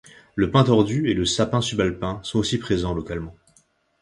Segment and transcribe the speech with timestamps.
[0.33, 3.35] Le pin tordu et le sapin subalpin sont aussi présents localement.